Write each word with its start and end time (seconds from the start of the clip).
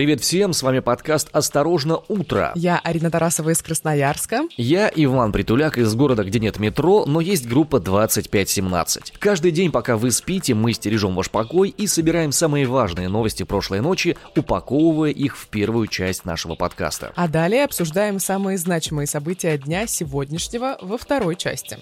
Привет 0.00 0.22
всем, 0.22 0.54
с 0.54 0.62
вами 0.62 0.78
подкаст 0.78 1.28
«Осторожно, 1.30 2.00
утро». 2.08 2.52
Я 2.54 2.78
Арина 2.78 3.10
Тарасова 3.10 3.50
из 3.50 3.60
Красноярска. 3.60 4.44
Я 4.56 4.90
Иван 4.94 5.30
Притуляк 5.30 5.76
из 5.76 5.94
города, 5.94 6.24
где 6.24 6.40
нет 6.40 6.58
метро, 6.58 7.04
но 7.04 7.20
есть 7.20 7.46
группа 7.46 7.80
2517. 7.80 9.12
Каждый 9.18 9.50
день, 9.50 9.70
пока 9.70 9.98
вы 9.98 10.10
спите, 10.10 10.54
мы 10.54 10.72
стережем 10.72 11.14
ваш 11.14 11.28
покой 11.28 11.68
и 11.68 11.86
собираем 11.86 12.32
самые 12.32 12.64
важные 12.66 13.10
новости 13.10 13.42
прошлой 13.42 13.82
ночи, 13.82 14.16
упаковывая 14.34 15.10
их 15.10 15.36
в 15.36 15.48
первую 15.48 15.86
часть 15.86 16.24
нашего 16.24 16.54
подкаста. 16.54 17.12
А 17.14 17.28
далее 17.28 17.64
обсуждаем 17.64 18.20
самые 18.20 18.56
значимые 18.56 19.06
события 19.06 19.58
дня 19.58 19.86
сегодняшнего 19.86 20.78
во 20.80 20.96
второй 20.96 21.36
части. 21.36 21.76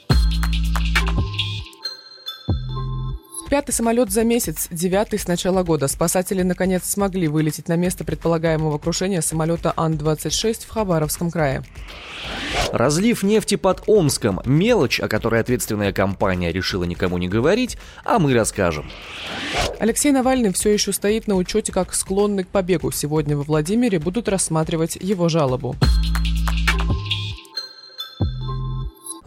Пятый 3.59 3.73
самолет 3.73 4.13
за 4.13 4.23
месяц, 4.23 4.69
девятый 4.71 5.19
с 5.19 5.27
начала 5.27 5.65
года. 5.65 5.89
Спасатели 5.89 6.43
наконец 6.43 6.85
смогли 6.85 7.27
вылететь 7.27 7.67
на 7.67 7.75
место 7.75 8.05
предполагаемого 8.05 8.79
крушения 8.79 9.21
самолета 9.21 9.73
Ан-26 9.77 10.65
в 10.65 10.71
Хабаровском 10.71 11.33
крае. 11.33 11.65
Разлив 12.71 13.25
нефти 13.25 13.57
под 13.57 13.83
Омском– 13.89 14.41
мелочь, 14.45 15.01
о 15.01 15.09
которой 15.09 15.41
ответственная 15.41 15.93
компания 15.93 16.53
решила 16.53 16.85
никому 16.85 17.19
не 17.19 17.27
говорить, 17.27 17.79
а 18.05 18.21
мы 18.21 18.33
расскажем. 18.33 18.89
Алексей 19.81 20.13
Навальный 20.13 20.53
все 20.53 20.73
еще 20.73 20.93
стоит 20.93 21.27
на 21.27 21.35
учете 21.35 21.73
как 21.73 21.95
склонный 21.95 22.45
к 22.45 22.49
побегу. 22.49 22.93
Сегодня 22.93 23.37
во 23.37 23.43
Владимире 23.43 23.99
будут 23.99 24.29
рассматривать 24.29 24.95
его 24.95 25.29
жалобу. 25.29 25.75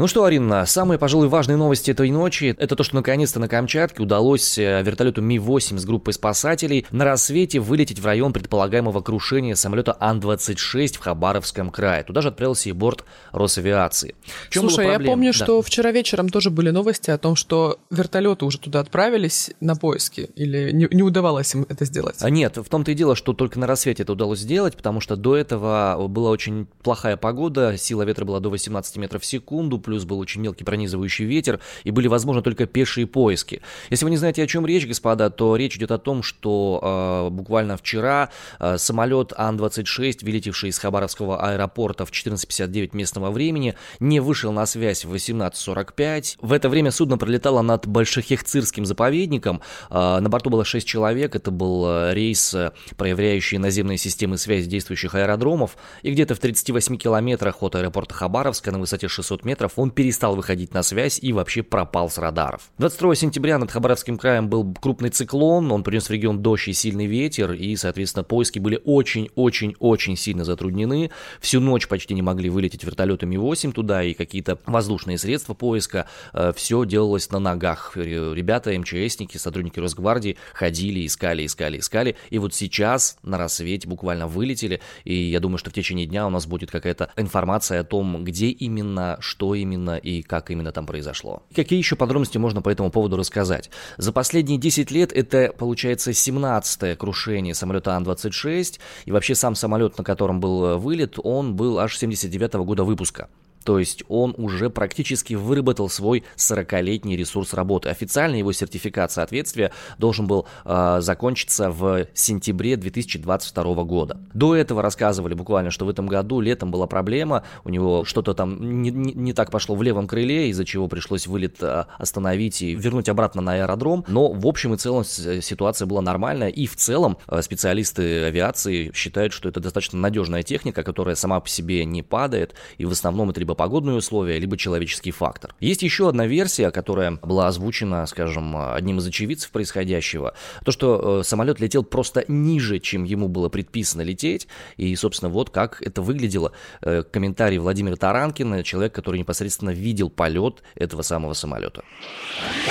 Ну 0.02 0.08
что, 0.08 0.24
Арина, 0.24 0.66
самые, 0.66 0.98
пожалуй, 0.98 1.28
важные 1.28 1.58
новости 1.58 1.92
этой 1.92 2.10
ночи– 2.10 2.56
это 2.58 2.76
то, 2.76 2.82
что 2.82 2.96
наконец-то 2.96 3.40
на 3.40 3.48
Камчатке 3.48 4.02
удалось 4.02 4.58
э, 4.58 4.82
вертолету 4.82 5.22
Ми-8 5.22 5.78
с 5.78 5.86
группой 5.86 6.12
спасателей 6.14 6.88
на 6.90 7.06
рассвете 7.06 7.60
вылететь 7.60 8.00
в 8.00 8.06
район 8.08 8.34
предполагаемого 8.34 9.02
крушения 9.02 9.54
самолета 9.54 9.96
Ан-26 10.00 10.96
в 10.96 11.02
Хабаровском 11.02 11.70
крае. 11.70 12.02
Туда 12.02 12.22
же 12.22 12.30
отправился 12.30 12.70
и 12.70 12.72
борт 12.72 13.04
Росавиации. 13.32 14.16
Слушай, 14.50 14.88
я 14.88 15.00
помню, 15.00 15.34
да. 15.34 15.46
что 15.46 15.62
вчера 15.62 15.92
вечером 15.92 16.30
тоже 16.30 16.50
были 16.50 16.72
новости 16.72 17.12
о 17.12 17.20
том, 17.20 17.36
что 17.36 17.78
вертолеты 17.92 18.46
уже 18.46 18.58
туда 18.58 18.80
отправились 18.80 19.52
на 19.60 19.76
поиски, 19.76 20.32
или 20.36 20.72
не, 20.72 20.88
не 20.90 21.04
удавалось 21.04 21.54
им 21.54 21.68
это 21.70 21.86
сделать? 21.86 22.16
А 22.22 22.32
нет, 22.32 22.58
в 22.58 22.68
том-то 22.68 22.90
и 22.90 22.96
дело, 22.96 23.16
что 23.16 23.34
только 23.34 23.60
на 23.60 23.68
рассвете 23.68 24.02
это 24.02 24.14
удалось 24.14 24.40
сделать, 24.40 24.76
потому 24.76 25.00
что 25.00 25.16
до 25.16 25.38
этого 25.38 26.08
была 26.08 26.32
очень 26.32 26.66
плохая 26.82 27.18
погода, 27.18 27.78
сила 27.78 28.02
ветра 28.02 28.26
была 28.26 28.40
до 28.40 28.50
18 28.50 28.98
метров 28.98 29.22
в 29.22 29.26
секунду, 29.28 29.78
плюс 29.92 30.06
был 30.06 30.20
очень 30.20 30.40
мелкий 30.40 30.64
пронизывающий 30.64 31.26
ветер, 31.26 31.60
и 31.84 31.92
были 31.92 32.08
возможны 32.08 32.42
только 32.42 32.66
пешие 32.66 33.06
поиски. 33.06 33.62
Если 33.90 34.06
вы 34.06 34.12
не 34.12 34.16
знаете, 34.16 34.42
о 34.42 34.48
чем 34.48 34.66
речь, 34.66 34.88
господа, 34.88 35.30
то 35.30 35.58
речь 35.58 35.76
идет 35.76 35.92
о 35.92 35.98
том, 35.98 36.24
что 36.24 36.80
э, 36.82 37.30
буквально 37.30 37.76
вчера 37.76 38.30
э, 38.58 38.78
самолет 38.78 39.34
Ан-26, 39.36 40.24
вылетевший 40.24 40.70
из 40.70 40.80
Хабаровского 40.80 41.46
аэропорта 41.46 42.06
в 42.06 42.12
14.59 42.12 42.92
местного 42.94 43.32
времени, 43.32 43.76
не 44.00 44.22
вышел 44.22 44.54
на 44.54 44.66
связь 44.66 45.04
в 45.04 45.14
18.45. 45.14 46.38
В 46.40 46.54
это 46.54 46.70
время 46.70 46.92
судно 46.92 47.18
пролетало 47.18 47.62
над 47.62 47.86
Большехехцирским 47.86 48.86
заповедником. 48.86 49.60
Э, 49.90 50.20
на 50.22 50.30
борту 50.30 50.50
было 50.50 50.64
6 50.64 50.88
человек. 50.88 51.36
Это 51.36 51.52
был 51.52 52.12
рейс, 52.14 52.56
проявляющий 52.96 53.58
наземные 53.58 53.98
системы 53.98 54.38
связи 54.38 54.70
действующих 54.70 55.16
аэродромов. 55.16 55.76
И 56.02 56.14
где-то 56.14 56.34
в 56.34 56.40
38 56.40 56.96
километрах 56.96 57.62
от 57.62 57.76
аэропорта 57.76 58.14
Хабаровска 58.14 58.72
на 58.72 58.80
высоте 58.80 59.10
600 59.10 59.44
метров 59.44 59.71
он 59.76 59.92
перестал 59.92 60.36
выходить 60.36 60.74
на 60.74 60.84
связь 60.84 61.20
и 61.22 61.34
вообще 61.34 61.64
пропал 61.64 62.10
с 62.10 62.18
радаров. 62.18 62.72
22 62.78 63.16
сентября 63.16 63.58
над 63.58 63.72
Хабаровским 63.72 64.18
краем 64.18 64.50
был 64.50 64.74
крупный 64.74 65.10
циклон, 65.10 65.72
он 65.72 65.84
принес 65.84 66.08
в 66.08 66.12
регион 66.12 66.42
дождь 66.42 66.68
и 66.68 66.74
сильный 66.74 67.06
ветер, 67.06 67.54
и, 67.54 67.76
соответственно, 67.76 68.24
поиски 68.24 68.60
были 68.60 68.82
очень-очень-очень 68.84 70.18
сильно 70.18 70.44
затруднены. 70.44 71.12
Всю 71.40 71.60
ночь 71.60 71.88
почти 71.88 72.14
не 72.14 72.22
могли 72.22 72.50
вылететь 72.50 72.84
вертолеты 72.84 73.26
Ми-8 73.26 73.72
туда 73.72 74.04
и 74.04 74.14
какие-то 74.14 74.60
воздушные 74.66 75.18
средства 75.18 75.54
поиска. 75.54 76.08
Э, 76.34 76.52
Все 76.56 76.86
делалось 76.86 77.30
на 77.32 77.40
ногах. 77.40 77.94
Ребята, 77.96 78.72
МЧСники, 78.78 79.38
сотрудники 79.38 79.80
Росгвардии 79.80 80.38
ходили, 80.54 81.06
искали, 81.06 81.46
искали, 81.46 81.80
искали. 81.80 82.16
И 82.30 82.40
вот 82.40 82.54
сейчас 82.54 83.18
на 83.24 83.38
рассвете 83.38 83.88
буквально 83.88 84.28
вылетели. 84.28 84.82
И 85.04 85.14
я 85.14 85.40
думаю, 85.40 85.58
что 85.58 85.70
в 85.70 85.74
течение 85.74 86.06
дня 86.06 86.28
у 86.28 86.30
нас 86.30 86.46
будет 86.46 86.72
какая-то 86.72 87.12
информация 87.16 87.82
о 87.82 87.84
том, 87.84 88.24
где 88.24 88.48
именно, 88.48 89.18
что 89.20 89.56
именно 89.56 89.61
именно 89.62 89.98
и 89.98 90.22
как 90.22 90.52
именно 90.52 90.72
там 90.72 90.86
произошло. 90.86 91.44
Какие 91.56 91.80
еще 91.80 91.96
подробности 91.96 92.38
можно 92.38 92.62
по 92.62 92.70
этому 92.70 92.92
поводу 92.92 93.18
рассказать? 93.18 93.70
За 93.98 94.12
последние 94.12 94.58
10 94.58 94.92
лет 94.92 95.12
это, 95.12 95.54
получается, 95.58 96.12
17-е 96.12 96.96
крушение 96.96 97.54
самолета 97.54 97.96
Ан-26, 97.96 98.80
и 99.06 99.12
вообще 99.12 99.36
сам 99.36 99.56
самолет, 99.56 99.98
на 99.98 100.04
котором 100.04 100.40
был 100.40 100.66
э, 100.66 100.78
вылет, 100.78 101.16
он 101.24 101.56
был 101.56 101.80
аж 101.80 101.98
79 101.98 102.54
-го 102.54 102.66
года 102.66 102.84
выпуска. 102.84 103.30
То 103.64 103.80
есть 103.80 104.04
он 104.08 104.34
уже 104.38 104.70
практически 104.70 105.34
выработал 105.34 105.90
свой 105.90 106.24
40-летний 106.36 107.16
ресурс 107.16 107.54
работы. 107.54 107.90
Официально 107.90 108.36
его 108.36 108.52
сертификат 108.52 109.12
соответствия 109.12 109.72
должен 109.98 110.28
был 110.28 110.48
э, 110.66 110.98
закончиться 111.02 111.72
в 111.72 112.08
сентябре 112.14 112.76
2022 112.78 113.84
года. 113.84 114.20
До 114.34 114.56
этого 114.56 114.82
рассказывали 114.82 115.34
буквально, 115.34 115.72
что 115.72 115.86
в 115.86 115.90
этом 115.90 116.08
году 116.08 116.40
летом 116.40 116.72
была 116.72 116.88
проблема, 116.88 117.44
у 117.64 117.70
него 117.70 118.06
что-то 118.06 118.34
там 118.34 118.82
не, 118.82 118.92
не, 118.92 119.14
не 119.14 119.34
так 119.34 119.52
пошло 119.52 119.76
в 119.76 119.84
левом 119.84 120.08
крыле, 120.08 120.50
из-за 120.50 120.66
чего 120.66 120.88
пришлось 120.88 121.28
вылет 121.28 121.62
э, 121.62 121.86
остановить 121.98 122.62
и 122.62 122.76
вернуть 122.76 123.10
обратно 123.10 123.42
на 123.42 123.54
аэродром. 123.54 124.06
Но 124.08 124.32
в 124.32 124.48
общем 124.48 124.74
и 124.74 124.78
целом 124.78 125.04
ситуация 125.04 125.86
была 125.86 126.02
нормальная, 126.02 126.50
и 126.50 126.66
в 126.68 126.76
целом 126.76 127.18
э, 127.28 127.42
специалисты 127.42 128.26
авиации 128.26 128.92
считают, 128.94 129.34
что 129.34 129.50
это 129.50 129.60
достаточно 129.60 130.00
надежная 130.00 130.44
техника, 130.44 130.84
которая 130.84 131.16
сама 131.16 131.40
по 131.40 131.50
себе 131.50 131.86
не 131.86 132.02
падает, 132.02 132.54
и 132.78 132.86
в 132.86 132.92
основном 132.92 133.30
это 133.30 133.40
либо 133.40 133.51
либо 133.52 133.56
погодные 133.56 133.98
условия, 133.98 134.40
либо 134.40 134.58
человеческий 134.58 135.12
фактор. 135.12 135.54
Есть 135.60 135.84
еще 135.84 136.08
одна 136.08 136.26
версия, 136.26 136.72
которая 136.72 137.18
была 137.22 137.48
озвучена, 137.48 138.06
скажем, 138.06 138.56
одним 138.56 139.00
из 139.00 139.08
очевидцев 139.08 139.52
происходящего. 139.52 140.34
То, 140.66 140.72
что 140.72 141.20
э, 141.20 141.24
самолет 141.24 141.60
летел 141.60 141.84
просто 141.84 142.24
ниже, 142.28 142.80
чем 142.80 143.04
ему 143.04 143.28
было 143.28 143.50
предписано 143.50 144.04
лететь. 144.04 144.48
И, 144.78 144.96
собственно, 144.96 145.30
вот 145.30 145.50
как 145.50 145.82
это 145.82 146.02
выглядело. 146.02 146.54
Э, 146.82 147.04
комментарий 147.04 147.58
Владимира 147.58 147.96
Таранкина, 147.96 148.64
человек, 148.64 148.94
который 148.94 149.20
непосредственно 149.20 149.72
видел 149.72 150.10
полет 150.10 150.64
этого 150.76 151.02
самого 151.02 151.34
самолета. 151.34 151.84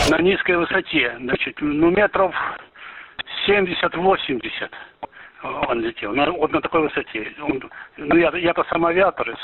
На 0.08 0.18
низкой 0.22 0.56
высоте, 0.56 1.16
значит, 1.20 1.56
ну 1.60 1.90
метров 1.90 2.32
70-80 3.46 4.70
он 5.42 5.80
летел. 5.80 6.12
На, 6.12 6.30
вот 6.30 6.52
на 6.52 6.60
такой 6.60 6.82
высоте. 6.82 7.32
Он, 7.40 7.62
ну, 7.96 8.16
я, 8.16 8.30
я-то 8.36 8.64
сам 8.64 8.84
авиатор, 8.84 9.34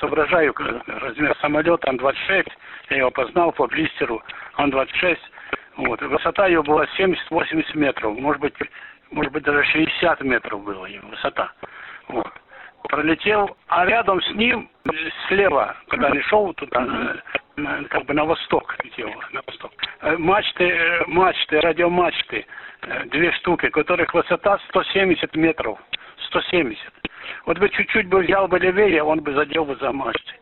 соображаю 0.00 0.54
размер 0.86 1.36
самолета 1.40 1.88
Ан-26. 1.90 2.48
Я 2.90 2.96
его 2.96 3.10
познал 3.10 3.52
по 3.52 3.66
блистеру 3.66 4.22
Ан-26. 4.56 5.18
Вот. 5.76 6.00
Высота 6.02 6.46
ее 6.46 6.62
была 6.62 6.86
70-80 6.98 7.76
метров. 7.76 8.18
Может 8.18 8.40
быть, 8.40 8.54
может 9.10 9.32
быть, 9.32 9.44
даже 9.44 9.64
60 9.64 10.20
метров 10.22 10.64
была 10.64 10.88
ее 10.88 11.00
высота. 11.02 11.52
Вот. 12.08 12.30
Пролетел, 12.88 13.56
а 13.68 13.86
рядом 13.86 14.20
с 14.22 14.30
ним, 14.34 14.68
слева, 15.28 15.76
когда 15.88 16.10
не 16.10 16.20
шел 16.22 16.52
туда, 16.54 17.16
как 17.88 18.06
бы 18.06 18.14
на 18.14 18.24
восток 18.24 18.76
летел, 18.82 19.10
на 19.32 19.42
восток. 19.46 19.72
Э, 20.00 20.16
мачты, 20.16 20.64
э, 20.64 21.04
мачты, 21.06 21.60
радиомачты 21.60 22.44
Э, 22.86 23.04
две 23.06 23.32
штуки, 23.32 23.68
которых 23.68 24.12
высота 24.12 24.58
170 24.68 25.34
метров. 25.36 25.78
170. 26.26 26.78
Вот 27.46 27.58
бы 27.58 27.68
чуть-чуть 27.70 28.08
бы 28.08 28.20
взял 28.20 28.48
бы 28.48 28.58
левее, 28.58 29.02
он 29.02 29.20
бы 29.20 29.32
задел 29.32 29.64
бы 29.64 29.76
за 29.76 29.92
мачты. 29.92 30.34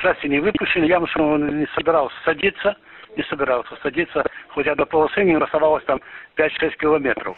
Шасси 0.00 0.26
э, 0.26 0.28
не 0.28 0.40
выпущен, 0.40 0.84
я 0.84 1.04
что 1.06 1.22
он 1.22 1.60
не 1.60 1.66
собирался 1.74 2.14
садиться, 2.24 2.76
не 3.16 3.22
собирался 3.24 3.76
садиться, 3.82 4.24
хотя 4.48 4.74
до 4.74 4.84
полосы 4.84 5.22
не 5.24 5.34
оставалось 5.34 5.84
там 5.84 6.00
5-6 6.36 6.78
километров. 6.80 7.36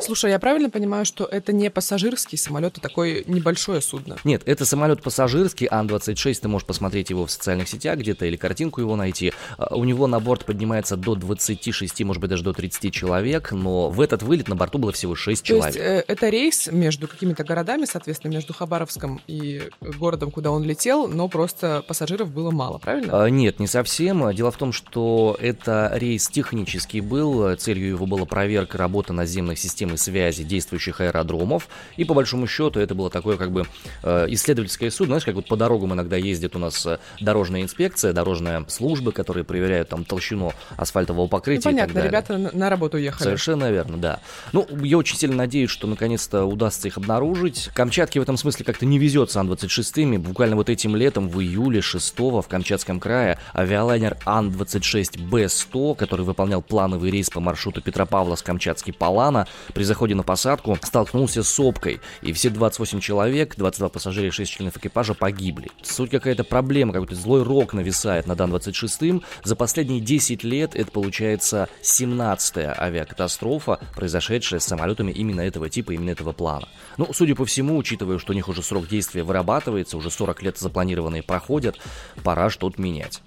Слушай, 0.00 0.30
я 0.30 0.38
правильно 0.38 0.70
понимаю, 0.70 1.04
что 1.04 1.24
это 1.24 1.52
не 1.52 1.70
пассажирский 1.70 2.38
самолет, 2.38 2.78
а 2.78 2.80
такое 2.80 3.24
небольшое 3.26 3.80
судно? 3.80 4.16
Нет, 4.24 4.42
это 4.46 4.64
самолет 4.64 5.02
пассажирский, 5.02 5.68
Ан-26, 5.70 6.40
ты 6.42 6.48
можешь 6.48 6.66
посмотреть 6.66 7.10
его 7.10 7.26
в 7.26 7.30
социальных 7.30 7.68
сетях 7.68 7.98
где-то 7.98 8.26
или 8.26 8.36
картинку 8.36 8.80
его 8.80 8.96
найти. 8.96 9.32
А, 9.58 9.74
у 9.74 9.84
него 9.84 10.06
на 10.06 10.20
борт 10.20 10.44
поднимается 10.44 10.96
до 10.96 11.14
26, 11.14 12.02
может 12.04 12.20
быть, 12.20 12.30
даже 12.30 12.42
до 12.42 12.52
30 12.52 12.92
человек, 12.92 13.52
но 13.52 13.90
в 13.90 14.00
этот 14.00 14.22
вылет 14.22 14.48
на 14.48 14.56
борту 14.56 14.78
было 14.78 14.92
всего 14.92 15.14
6 15.14 15.42
То 15.42 15.46
человек. 15.46 15.74
То 15.74 15.80
есть 15.82 16.08
э, 16.08 16.12
это 16.12 16.28
рейс 16.28 16.68
между 16.72 17.08
какими-то 17.08 17.44
городами, 17.44 17.84
соответственно, 17.84 18.32
между 18.32 18.54
Хабаровском 18.54 19.20
и 19.26 19.62
городом, 19.80 20.30
куда 20.30 20.50
он 20.50 20.64
летел, 20.64 21.08
но 21.08 21.28
просто 21.28 21.84
пассажиров 21.86 22.30
было 22.30 22.50
мало, 22.50 22.78
правильно? 22.78 23.24
А, 23.24 23.28
нет, 23.28 23.58
не 23.58 23.66
совсем. 23.66 24.32
Дело 24.34 24.50
в 24.50 24.56
том, 24.56 24.72
что 24.72 25.36
это 25.40 25.90
рейс 25.94 26.28
технический 26.28 27.00
был, 27.00 27.56
целью 27.56 27.89
его 27.90 28.06
была 28.06 28.24
проверка 28.24 28.78
работы 28.78 29.12
наземных 29.12 29.58
систем 29.58 29.96
связи 29.96 30.44
действующих 30.44 31.00
аэродромов, 31.00 31.68
и 31.96 32.04
по 32.04 32.14
большому 32.14 32.46
счету 32.46 32.80
это 32.80 32.94
было 32.94 33.10
такое 33.10 33.36
как 33.36 33.50
бы 33.50 33.66
э, 34.02 34.26
исследовательское 34.28 34.90
судно, 34.90 35.12
знаешь, 35.12 35.24
как 35.24 35.34
вот 35.34 35.46
по 35.46 35.56
дорогам 35.56 35.94
иногда 35.94 36.16
ездит 36.16 36.56
у 36.56 36.58
нас 36.58 36.84
э, 36.86 36.98
дорожная 37.20 37.62
инспекция, 37.62 38.12
дорожная 38.12 38.64
служба, 38.68 39.12
которые 39.12 39.44
проверяют 39.44 39.88
там 39.88 40.04
толщину 40.04 40.52
асфальтового 40.76 41.26
покрытия 41.26 41.68
ну, 41.68 41.76
понятно, 41.76 41.98
и 41.98 42.02
ребята 42.02 42.38
на, 42.38 42.50
на 42.52 42.70
работу 42.70 42.96
ехали. 42.96 43.24
Совершенно 43.24 43.70
верно, 43.70 43.96
да. 43.96 44.20
Ну, 44.52 44.66
я 44.82 44.98
очень 44.98 45.16
сильно 45.16 45.36
надеюсь, 45.36 45.70
что 45.70 45.86
наконец-то 45.86 46.44
удастся 46.44 46.88
их 46.88 46.96
обнаружить. 46.96 47.70
Камчатке 47.74 48.20
в 48.20 48.22
этом 48.22 48.36
смысле 48.36 48.64
как-то 48.64 48.86
не 48.86 48.98
везет 48.98 49.30
с 49.30 49.36
Ан-26. 49.36 50.18
Буквально 50.18 50.56
вот 50.56 50.70
этим 50.70 50.96
летом, 50.96 51.28
в 51.28 51.40
июле 51.40 51.80
6 51.80 52.18
в 52.18 52.44
Камчатском 52.48 53.00
крае, 53.00 53.38
авиалайнер 53.54 54.16
Ан-26Б-100, 54.24 55.96
который 55.96 56.24
выполнял 56.24 56.62
плановый 56.62 57.10
рейс 57.10 57.30
по 57.30 57.40
маршруту 57.40 57.79
Петропавловск-Камчатский 57.80 58.92
Палана, 58.92 59.46
при 59.74 59.82
заходе 59.82 60.14
на 60.14 60.22
посадку 60.22 60.78
столкнулся 60.82 61.42
с 61.42 61.48
сопкой, 61.48 62.00
и 62.22 62.32
все 62.32 62.50
28 62.50 63.00
человек, 63.00 63.56
22 63.56 63.88
пассажира 63.88 64.26
и 64.26 64.30
6 64.30 64.50
членов 64.50 64.76
экипажа 64.76 65.14
погибли. 65.14 65.70
Суть 65.82 66.10
какая-то 66.10 66.44
проблема, 66.44 66.92
какой-то 66.92 67.14
злой 67.14 67.42
рок 67.42 67.72
нависает 67.72 68.26
над 68.26 68.40
Ан-26. 68.40 69.22
За 69.44 69.56
последние 69.56 70.00
10 70.00 70.44
лет 70.44 70.74
это 70.74 70.90
получается 70.90 71.68
17-я 71.82 72.74
авиакатастрофа, 72.78 73.78
произошедшая 73.94 74.60
с 74.60 74.64
самолетами 74.64 75.12
именно 75.12 75.40
этого 75.40 75.68
типа, 75.68 75.92
именно 75.92 76.10
этого 76.10 76.32
плана. 76.32 76.68
Ну, 76.96 77.08
судя 77.12 77.34
по 77.34 77.44
всему, 77.44 77.76
учитывая, 77.76 78.18
что 78.18 78.32
у 78.32 78.34
них 78.34 78.48
уже 78.48 78.62
срок 78.62 78.88
действия 78.88 79.22
вырабатывается, 79.22 79.96
уже 79.96 80.10
40 80.10 80.42
лет 80.42 80.58
запланированные 80.58 81.22
проходят, 81.22 81.76
пора 82.22 82.50
что-то 82.50 82.80
менять. 82.80 83.22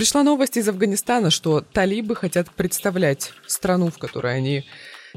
Пришла 0.00 0.22
новость 0.22 0.56
из 0.56 0.66
Афганистана, 0.66 1.28
что 1.28 1.60
талибы 1.60 2.16
хотят 2.16 2.50
представлять 2.50 3.32
страну, 3.46 3.90
в 3.90 3.98
которой 3.98 4.34
они 4.34 4.64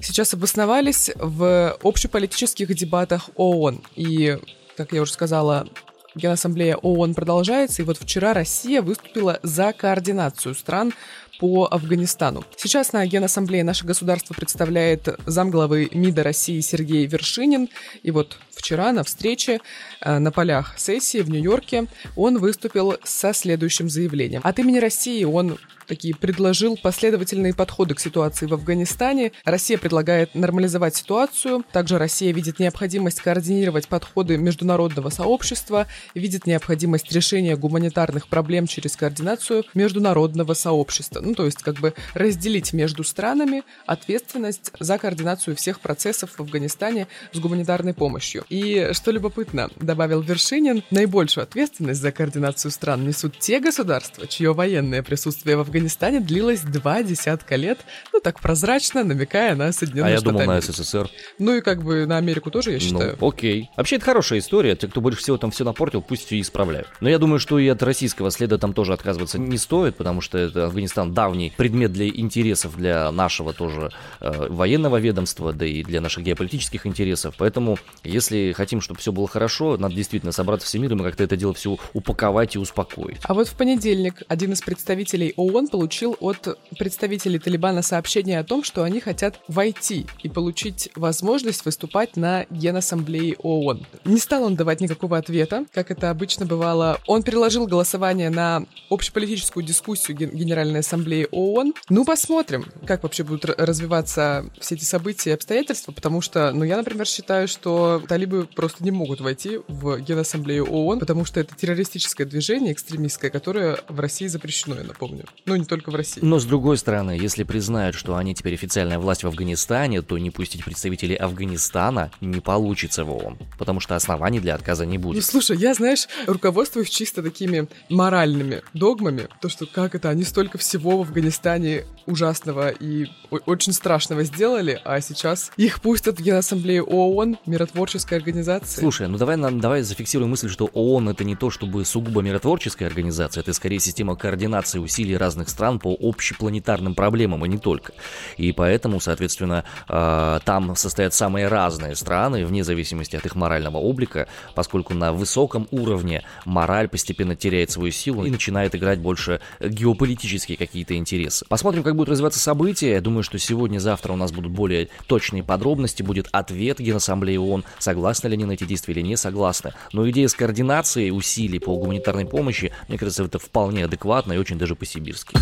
сейчас 0.01 0.33
обосновались 0.33 1.09
в 1.15 1.77
общеполитических 1.81 2.75
дебатах 2.75 3.29
ООН. 3.37 3.81
И, 3.95 4.37
как 4.75 4.91
я 4.91 5.01
уже 5.01 5.13
сказала, 5.13 5.69
Генассамблея 6.15 6.75
ООН 6.75 7.13
продолжается, 7.13 7.81
и 7.81 7.85
вот 7.85 7.97
вчера 7.97 8.33
Россия 8.33 8.81
выступила 8.81 9.39
за 9.41 9.71
координацию 9.71 10.53
стран 10.53 10.91
по 11.39 11.67
Афганистану. 11.69 12.43
Сейчас 12.57 12.93
на 12.93 13.05
Генассамблее 13.05 13.63
наше 13.63 13.85
государство 13.85 14.33
представляет 14.33 15.07
замглавы 15.25 15.89
МИДа 15.91 16.23
России 16.23 16.59
Сергей 16.61 17.05
Вершинин. 17.05 17.69
И 18.03 18.11
вот 18.11 18.37
вчера 18.51 18.91
на 18.91 19.03
встрече 19.03 19.59
э, 20.01 20.19
на 20.19 20.31
полях 20.31 20.77
сессии 20.77 21.19
в 21.19 21.29
Нью-Йорке 21.29 21.87
он 22.15 22.37
выступил 22.37 22.95
со 23.03 23.33
следующим 23.33 23.89
заявлением. 23.89 24.41
От 24.43 24.59
имени 24.59 24.79
России 24.79 25.23
он 25.23 25.57
такие 25.85 26.15
предложил 26.15 26.77
последовательные 26.77 27.53
подходы 27.53 27.93
к 27.93 27.99
ситуации 27.99 28.45
в 28.45 28.53
Афганистане. 28.53 29.31
Россия 29.45 29.77
предлагает 29.77 30.35
нормализовать 30.35 30.95
ситуацию. 30.95 31.63
Также 31.71 31.97
Россия 31.97 32.33
видит 32.33 32.59
необходимость 32.59 33.21
координировать 33.21 33.87
подходы 33.87 34.37
международного 34.37 35.09
сообщества, 35.09 35.87
видит 36.15 36.47
необходимость 36.47 37.11
решения 37.11 37.55
гуманитарных 37.55 38.27
проблем 38.27 38.67
через 38.67 38.95
координацию 38.95 39.65
международного 39.73 40.53
сообщества. 40.53 41.19
Ну, 41.21 41.32
то 41.35 41.45
есть 41.45 41.61
как 41.61 41.75
бы 41.75 41.93
разделить 42.13 42.73
между 42.73 43.03
странами 43.03 43.63
ответственность 43.85 44.71
за 44.79 44.97
координацию 44.97 45.55
всех 45.55 45.79
процессов 45.79 46.31
в 46.31 46.39
Афганистане 46.39 47.07
с 47.31 47.39
гуманитарной 47.39 47.93
помощью. 47.93 48.45
И 48.49 48.89
что 48.93 49.11
любопытно, 49.11 49.69
добавил 49.79 50.21
Вершинин, 50.21 50.83
наибольшую 50.91 51.43
ответственность 51.43 52.01
за 52.01 52.11
координацию 52.11 52.71
стран 52.71 53.05
несут 53.07 53.37
те 53.39 53.59
государства, 53.59 54.27
чье 54.27 54.53
военное 54.53 55.03
присутствие 55.03 55.57
в 55.57 55.61
Афганистане 55.61 56.19
длилась 56.19 56.61
два 56.61 57.03
десятка 57.03 57.55
лет, 57.55 57.79
ну 58.11 58.19
так 58.19 58.39
прозрачно, 58.39 59.03
намекая 59.03 59.55
на 59.55 59.71
Соединенные 59.71 60.09
А 60.09 60.11
я 60.11 60.17
Штаты 60.17 60.31
думал 60.31 60.45
на. 60.45 60.61
СССР. 60.61 61.09
Ну 61.39 61.55
и 61.55 61.61
как 61.61 61.83
бы 61.83 62.05
на 62.05 62.17
Америку 62.17 62.51
тоже, 62.51 62.71
я 62.71 62.79
считаю. 62.79 63.17
Ну, 63.19 63.27
окей. 63.27 63.69
Вообще, 63.75 63.97
это 63.97 64.05
хорошая 64.05 64.39
история. 64.39 64.75
Те, 64.75 64.87
кто 64.87 65.01
больше 65.01 65.19
всего 65.19 65.37
там 65.37 65.51
все 65.51 65.63
напортил, 65.63 66.01
пусть 66.01 66.25
все 66.25 66.39
исправляют. 66.39 66.87
Но 67.01 67.09
я 67.09 67.19
думаю, 67.19 67.39
что 67.39 67.59
и 67.59 67.67
от 67.67 67.81
российского 67.83 68.31
следа 68.31 68.57
там 68.57 68.73
тоже 68.73 68.93
отказываться 68.93 69.39
не 69.39 69.57
стоит, 69.57 69.95
потому 69.95 70.21
что 70.21 70.37
это 70.37 70.65
Афганистан 70.65 71.12
давний 71.13 71.53
предмет 71.55 71.93
для 71.93 72.07
интересов 72.07 72.75
для 72.77 73.11
нашего 73.11 73.53
тоже 73.53 73.91
э, 74.19 74.47
военного 74.49 74.97
ведомства, 74.97 75.53
да 75.53 75.65
и 75.65 75.83
для 75.83 76.01
наших 76.01 76.23
геополитических 76.23 76.85
интересов. 76.85 77.35
Поэтому, 77.37 77.77
если 78.03 78.51
хотим, 78.53 78.81
чтобы 78.81 78.99
все 78.99 79.11
было 79.11 79.27
хорошо, 79.27 79.77
надо 79.77 79.95
действительно 79.95 80.31
собраться 80.31 80.67
все 80.67 80.79
миром 80.79 81.01
и 81.01 81.03
как-то 81.03 81.23
это 81.23 81.37
дело 81.37 81.53
все 81.53 81.77
упаковать 81.93 82.55
и 82.55 82.59
успокоить. 82.59 83.17
А 83.23 83.33
вот 83.33 83.47
в 83.47 83.55
понедельник 83.55 84.23
один 84.27 84.53
из 84.53 84.61
представителей 84.61 85.33
ООН 85.35 85.67
получил 85.67 86.15
от 86.19 86.57
представителей 86.77 87.39
Талибана 87.39 87.81
сообщение 87.81 88.39
о 88.39 88.43
том, 88.43 88.63
что 88.63 88.83
они 88.83 88.99
хотят 88.99 89.39
войти 89.47 90.05
и 90.23 90.29
получить 90.29 90.89
возможность 90.95 91.65
выступать 91.65 92.15
на 92.15 92.45
Генассамблее 92.49 93.35
ООН. 93.39 93.85
Не 94.05 94.17
стал 94.17 94.43
он 94.43 94.55
давать 94.55 94.81
никакого 94.81 95.17
ответа, 95.17 95.65
как 95.73 95.91
это 95.91 96.09
обычно 96.09 96.45
бывало. 96.45 96.99
Он 97.07 97.23
переложил 97.23 97.67
голосование 97.67 98.29
на 98.29 98.65
общеполитическую 98.89 99.65
дискуссию 99.65 100.17
Ген- 100.17 100.31
Генеральной 100.31 100.79
Ассамблеи 100.79 101.02
ООН. 101.31 101.73
Ну, 101.89 102.05
посмотрим, 102.05 102.65
как 102.85 103.03
вообще 103.03 103.23
будут 103.23 103.45
развиваться 103.45 104.45
все 104.59 104.75
эти 104.75 104.83
события 104.83 105.31
и 105.31 105.33
обстоятельства, 105.33 105.91
потому 105.91 106.21
что, 106.21 106.51
ну, 106.51 106.63
я, 106.63 106.77
например, 106.77 107.05
считаю, 107.05 107.47
что 107.47 108.01
талибы 108.07 108.45
просто 108.45 108.83
не 108.83 108.91
могут 108.91 109.21
войти 109.21 109.59
в 109.67 109.99
Генассамблею 109.99 110.65
ООН, 110.65 110.99
потому 110.99 111.25
что 111.25 111.39
это 111.39 111.55
террористическое 111.55 112.25
движение, 112.27 112.73
экстремистское, 112.73 113.29
которое 113.31 113.79
в 113.87 113.99
России 113.99 114.27
запрещено, 114.27 114.75
я 114.75 114.83
напомню. 114.83 115.25
Ну, 115.45 115.55
не 115.55 115.65
только 115.65 115.91
в 115.91 115.95
России. 115.95 116.21
Но 116.23 116.39
с 116.39 116.45
другой 116.45 116.77
стороны, 116.77 117.11
если 117.11 117.43
признают, 117.43 117.95
что 117.95 118.15
они 118.15 118.33
теперь 118.35 118.53
официальная 118.53 118.99
власть 118.99 119.23
в 119.23 119.27
Афганистане, 119.27 120.01
то 120.01 120.17
не 120.17 120.31
пустить 120.31 120.63
представителей 120.63 121.15
Афганистана 121.15 122.11
не 122.21 122.39
получится 122.39 123.03
в 123.03 123.11
ООН, 123.11 123.37
потому 123.57 123.79
что 123.79 123.95
оснований 123.95 124.39
для 124.39 124.55
отказа 124.55 124.85
не 124.85 124.97
Ну, 124.97 125.03
будет. 125.03 125.25
слушай, 125.25 125.57
я, 125.57 125.73
знаешь, 125.73 126.07
руководствуюсь 126.27 126.89
чисто 126.89 127.21
такими 127.23 127.67
моральными 127.89 128.61
догмами, 128.73 129.27
то, 129.41 129.49
что 129.49 129.65
как 129.65 129.95
это, 129.95 130.09
они 130.09 130.23
столько 130.23 130.57
всего 130.57 130.92
в 130.97 131.01
Афганистане 131.01 131.85
ужасного 132.05 132.69
и 132.69 133.07
очень 133.45 133.73
страшного 133.73 134.23
сделали, 134.23 134.79
а 134.83 134.99
сейчас 135.01 135.51
их 135.57 135.81
пустят 135.81 136.19
в 136.19 136.21
Генассамблею 136.23 136.85
ООН, 136.85 137.37
миротворческой 137.45 138.17
организации. 138.17 138.79
Слушай, 138.79 139.07
ну 139.07 139.17
давай, 139.17 139.37
нам, 139.37 139.59
давай 139.59 139.81
зафиксируем 139.81 140.31
мысль, 140.31 140.49
что 140.49 140.69
ООН 140.73 141.09
это 141.09 141.23
не 141.23 141.35
то 141.35 141.49
чтобы 141.49 141.85
сугубо 141.85 142.21
миротворческая 142.21 142.87
организация, 142.87 143.41
это 143.41 143.53
скорее 143.53 143.79
система 143.79 144.15
координации 144.15 144.79
усилий 144.79 145.17
разных 145.17 145.49
стран 145.49 145.79
по 145.79 145.95
общепланетарным 145.99 146.95
проблемам, 146.95 147.45
и 147.45 147.49
не 147.49 147.57
только. 147.57 147.93
И 148.37 148.51
поэтому, 148.51 148.99
соответственно, 148.99 149.63
э, 149.87 150.39
там 150.43 150.75
состоят 150.75 151.13
самые 151.13 151.47
разные 151.47 151.95
страны, 151.95 152.45
вне 152.45 152.63
зависимости 152.63 153.15
от 153.15 153.25
их 153.25 153.35
морального 153.35 153.77
облика, 153.77 154.27
поскольку 154.55 154.93
на 154.93 155.13
высоком 155.13 155.67
уровне 155.71 156.23
мораль 156.45 156.87
постепенно 156.87 157.35
теряет 157.35 157.71
свою 157.71 157.91
силу 157.91 158.25
и 158.25 158.31
начинает 158.31 158.75
играть 158.75 158.99
больше 158.99 159.39
геополитические 159.59 160.57
какие-то 160.83 160.95
интересы. 160.95 161.45
Посмотрим, 161.47 161.83
как 161.83 161.95
будут 161.95 162.09
развиваться 162.09 162.39
события. 162.39 162.91
Я 162.91 163.01
думаю, 163.01 163.23
что 163.23 163.39
сегодня-завтра 163.39 164.13
у 164.13 164.15
нас 164.15 164.31
будут 164.31 164.51
более 164.51 164.89
точные 165.07 165.43
подробности, 165.43 166.03
будет 166.03 166.27
ответ 166.31 166.79
Генассамблеи 166.79 167.37
ООН, 167.37 167.63
согласны 167.79 168.27
ли 168.27 168.33
они 168.33 168.45
на 168.45 168.51
эти 168.51 168.65
действия 168.65 168.93
или 168.93 169.01
не 169.01 169.15
согласны. 169.15 169.73
Но 169.93 170.09
идея 170.09 170.27
с 170.27 170.35
координацией 170.35 171.11
усилий 171.11 171.59
по 171.59 171.75
гуманитарной 171.77 172.25
помощи, 172.25 172.71
мне 172.87 172.97
кажется, 172.97 173.23
это 173.23 173.39
вполне 173.39 173.85
адекватно 173.85 174.33
и 174.33 174.37
очень 174.37 174.57
даже 174.57 174.75
по-сибирски. 174.75 175.35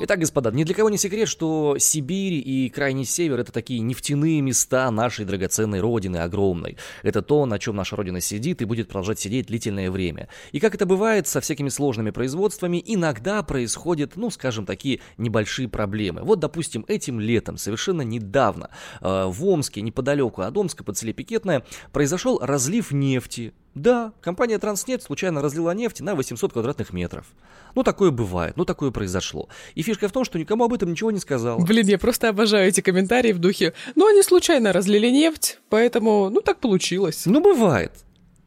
Итак, 0.00 0.18
господа, 0.18 0.50
ни 0.50 0.64
для 0.64 0.74
кого 0.74 0.90
не 0.90 0.98
секрет, 0.98 1.28
что 1.28 1.76
Сибирь 1.78 2.42
и 2.44 2.68
Крайний 2.68 3.04
Север 3.04 3.38
это 3.38 3.52
такие 3.52 3.78
нефтяные 3.78 4.40
места 4.40 4.90
нашей 4.90 5.24
драгоценной 5.24 5.78
родины 5.78 6.16
огромной. 6.16 6.76
Это 7.04 7.22
то, 7.22 7.46
на 7.46 7.60
чем 7.60 7.76
наша 7.76 7.94
родина 7.94 8.20
сидит 8.20 8.60
и 8.60 8.64
будет 8.64 8.88
продолжать 8.88 9.20
сидеть 9.20 9.46
длительное 9.46 9.92
время. 9.92 10.28
И 10.50 10.58
как 10.58 10.74
это 10.74 10.84
бывает 10.84 11.28
со 11.28 11.40
всякими 11.40 11.68
сложными 11.68 12.10
производствами, 12.10 12.82
иногда 12.84 13.44
происходят, 13.44 14.16
ну, 14.16 14.30
скажем, 14.30 14.66
такие 14.66 14.98
небольшие 15.16 15.68
проблемы. 15.68 16.22
Вот, 16.22 16.40
допустим, 16.40 16.84
этим 16.88 17.20
летом, 17.20 17.56
совершенно 17.56 18.02
недавно, 18.02 18.70
э, 19.00 19.26
в 19.26 19.46
Омске, 19.46 19.80
неподалеку 19.80 20.42
от 20.42 20.56
Омска, 20.56 20.82
под 20.82 20.98
селе 20.98 21.12
Пикетное, 21.12 21.64
произошел 21.92 22.40
разлив 22.40 22.90
нефти 22.90 23.54
да, 23.74 24.12
компания 24.20 24.58
Транснефть 24.58 25.04
случайно 25.04 25.42
разлила 25.42 25.72
нефть 25.72 26.00
на 26.00 26.14
800 26.14 26.52
квадратных 26.52 26.92
метров. 26.92 27.26
Ну, 27.74 27.82
такое 27.82 28.10
бывает, 28.10 28.56
ну, 28.56 28.64
такое 28.64 28.92
произошло. 28.92 29.48
И 29.74 29.82
фишка 29.82 30.08
в 30.08 30.12
том, 30.12 30.24
что 30.24 30.38
никому 30.38 30.64
об 30.64 30.72
этом 30.72 30.90
ничего 30.90 31.10
не 31.10 31.18
сказал. 31.18 31.58
Блин, 31.58 31.86
я 31.86 31.98
просто 31.98 32.28
обожаю 32.28 32.68
эти 32.68 32.80
комментарии 32.80 33.32
в 33.32 33.38
духе 33.38 33.74
«Ну, 33.96 34.06
они 34.06 34.22
случайно 34.22 34.72
разлили 34.72 35.08
нефть, 35.08 35.58
поэтому, 35.68 36.30
ну, 36.30 36.40
так 36.40 36.60
получилось». 36.60 37.22
Ну, 37.26 37.40
бывает. 37.40 37.92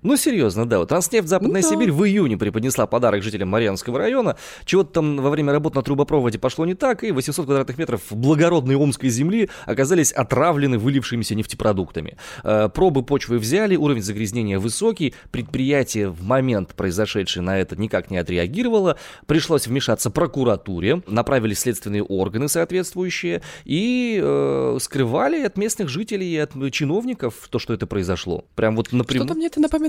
Ну, 0.03 0.15
серьезно, 0.15 0.67
да. 0.67 0.79
Вот 0.79 0.89
Транснефть 0.89 1.27
Западная 1.27 1.61
Ну 1.61 1.67
да. 1.69 1.75
Сибирь 1.75 1.91
в 1.91 2.05
июне 2.05 2.37
преподнесла 2.37 2.85
подарок 2.85 3.23
жителям 3.23 3.49
Марьянского 3.49 3.97
района. 3.97 4.37
Чего-то 4.65 4.93
там 4.93 5.17
во 5.17 5.29
время 5.29 5.51
работ 5.51 5.75
на 5.75 5.81
трубопроводе 5.81 6.37
пошло 6.37 6.65
не 6.65 6.75
так, 6.75 7.03
и 7.03 7.11
800 7.11 7.45
квадратных 7.45 7.77
метров 7.77 8.01
благородной 8.11 8.75
омской 8.75 9.09
земли 9.09 9.49
оказались 9.65 10.11
отравлены 10.11 10.77
вылившимися 10.77 11.35
нефтепродуктами. 11.35 12.17
Э, 12.43 12.69
Пробы 12.69 13.03
почвы 13.03 13.39
взяли, 13.39 13.75
уровень 13.75 14.03
загрязнения 14.03 14.59
высокий, 14.59 15.15
предприятие 15.31 16.09
в 16.09 16.23
момент 16.23 16.75
произошедшей 16.75 17.41
на 17.41 17.57
это 17.57 17.75
никак 17.75 18.11
не 18.11 18.17
отреагировало, 18.17 18.97
пришлось 19.25 19.67
вмешаться 19.67 20.11
прокуратуре, 20.11 21.01
направили 21.07 21.53
следственные 21.53 22.03
органы 22.03 22.49
соответствующие 22.49 23.41
и 23.65 24.19
э, 24.21 24.77
скрывали 24.79 25.41
от 25.43 25.57
местных 25.57 25.89
жителей 25.89 26.27
и 26.27 26.37
от 26.37 26.51
чиновников 26.71 27.47
то, 27.49 27.57
что 27.57 27.73
это 27.73 27.87
произошло. 27.87 28.45
Прям 28.55 28.75
вот 28.75 28.93
напрямую. 28.93 29.25
Что-то 29.25 29.37
мне 29.37 29.47
это 29.47 29.59
напоминает. 29.59 29.86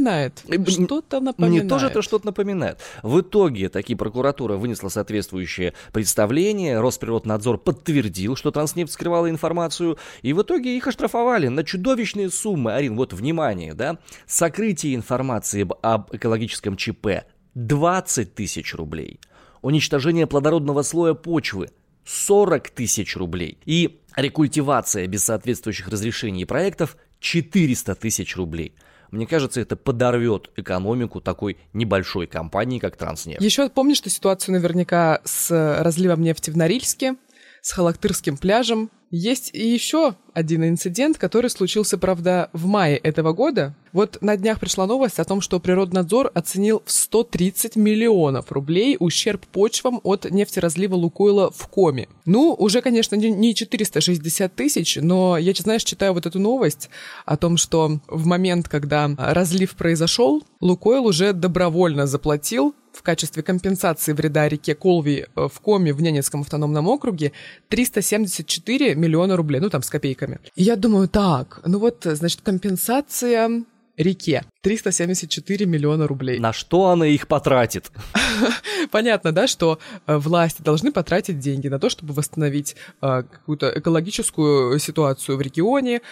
М- 0.48 0.66
Что-то 0.66 1.20
напоминает. 1.20 1.62
Мне 1.62 1.68
тоже 1.68 1.86
это 1.86 2.02
что-то 2.02 2.26
напоминает. 2.26 2.78
В 3.02 3.20
итоге 3.20 3.68
таки 3.68 3.94
прокуратура 3.94 4.56
вынесла 4.56 4.88
соответствующее 4.88 5.74
представление, 5.92 6.80
Росприроднадзор 6.80 7.58
подтвердил, 7.58 8.36
что 8.36 8.50
Транснефть 8.50 8.92
скрывала 8.92 9.28
информацию, 9.30 9.98
и 10.22 10.32
в 10.32 10.42
итоге 10.42 10.76
их 10.76 10.86
оштрафовали 10.86 11.48
на 11.48 11.64
чудовищные 11.64 12.30
суммы. 12.30 12.72
Арин, 12.74 12.96
вот 12.96 13.12
внимание, 13.12 13.74
да, 13.74 13.98
сокрытие 14.26 14.94
информации 14.94 15.62
об, 15.62 15.74
об 15.82 16.14
экологическом 16.14 16.76
ЧП 16.76 17.24
20 17.54 18.34
тысяч 18.34 18.74
рублей, 18.74 19.20
уничтожение 19.62 20.26
плодородного 20.26 20.82
слоя 20.82 21.14
почвы 21.14 21.70
40 22.04 22.70
тысяч 22.70 23.16
рублей 23.16 23.58
и 23.66 24.00
рекультивация 24.16 25.06
без 25.06 25.24
соответствующих 25.24 25.88
разрешений 25.88 26.42
и 26.42 26.46
проектов 26.46 26.96
400 27.20 27.94
тысяч 27.96 28.36
рублей. 28.36 28.74
Мне 29.10 29.26
кажется, 29.26 29.60
это 29.60 29.76
подорвет 29.76 30.50
экономику 30.56 31.20
такой 31.20 31.58
небольшой 31.72 32.26
компании, 32.26 32.78
как 32.78 32.96
Транснефть. 32.96 33.42
Еще 33.42 33.68
помнишь 33.68 34.00
ты 34.00 34.10
ситуацию 34.10 34.54
наверняка 34.54 35.20
с 35.24 35.50
разливом 35.82 36.20
нефти 36.20 36.50
в 36.50 36.56
Норильске, 36.56 37.16
с 37.62 37.72
Халактырским 37.72 38.36
пляжем? 38.36 38.90
Есть 39.10 39.50
и 39.54 39.66
еще 39.66 40.14
один 40.34 40.64
инцидент, 40.68 41.16
который 41.16 41.48
случился, 41.48 41.96
правда, 41.96 42.50
в 42.52 42.66
мае 42.66 42.96
этого 42.98 43.32
года. 43.32 43.74
Вот 43.92 44.18
на 44.20 44.36
днях 44.36 44.60
пришла 44.60 44.86
новость 44.86 45.18
о 45.18 45.24
том, 45.24 45.40
что 45.40 45.58
Природнадзор 45.60 46.30
оценил 46.34 46.82
в 46.84 46.92
130 46.92 47.76
миллионов 47.76 48.52
рублей 48.52 48.96
ущерб 49.00 49.46
почвам 49.46 50.00
от 50.04 50.30
нефтеразлива 50.30 50.94
Лукойла 50.94 51.50
в 51.50 51.66
Коме. 51.68 52.08
Ну, 52.26 52.54
уже, 52.56 52.82
конечно, 52.82 53.16
не- 53.16 53.30
не 53.30 53.54
460 53.54 54.54
тысяч, 54.54 54.96
но 55.00 55.38
я, 55.38 55.54
знаешь, 55.54 55.84
читаю 55.84 56.12
вот 56.12 56.26
эту 56.26 56.38
новость 56.38 56.90
о 57.24 57.36
том, 57.38 57.56
что 57.56 58.00
в 58.06 58.26
момент, 58.26 58.68
когда 58.68 59.10
разлив 59.16 59.74
произошел, 59.74 60.44
Лукойл 60.60 61.06
уже 61.06 61.32
добровольно 61.32 62.06
заплатил 62.06 62.74
в 62.92 63.02
качестве 63.02 63.42
компенсации 63.44 64.12
вреда 64.12 64.48
реке 64.48 64.74
Колви 64.74 65.26
э, 65.34 65.48
в 65.52 65.60
Коме 65.60 65.92
в 65.92 66.02
Ненецком 66.02 66.40
автономном 66.40 66.88
округе 66.88 67.32
374 67.68 68.94
миллиона 68.98 69.36
рублей, 69.36 69.60
ну 69.60 69.70
там 69.70 69.82
с 69.82 69.90
копейками. 69.90 70.38
И 70.56 70.62
я 70.62 70.76
думаю, 70.76 71.08
так, 71.08 71.60
ну 71.64 71.78
вот, 71.78 72.02
значит, 72.04 72.40
компенсация 72.42 73.64
реке 73.96 74.44
374 74.68 75.64
миллиона 75.64 76.06
рублей. 76.06 76.38
На 76.38 76.52
что 76.52 76.88
она 76.90 77.06
их 77.06 77.26
потратит? 77.26 77.90
Понятно, 78.90 79.32
да, 79.32 79.46
что 79.46 79.78
э, 80.06 80.18
власти 80.18 80.60
должны 80.60 80.92
потратить 80.92 81.38
деньги 81.38 81.68
на 81.68 81.78
то, 81.78 81.88
чтобы 81.88 82.12
восстановить 82.12 82.76
э, 83.00 83.22
какую-то 83.22 83.72
экологическую 83.74 84.78
ситуацию 84.78 85.38
в 85.38 85.40
регионе, 85.40 86.02